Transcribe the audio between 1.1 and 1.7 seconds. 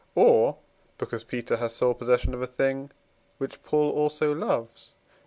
Peter